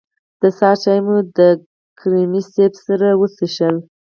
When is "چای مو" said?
0.83-1.15